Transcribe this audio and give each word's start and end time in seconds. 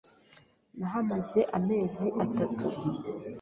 Nahamaze 0.79 1.39
amezi 1.57 2.05
atatu. 2.23 2.63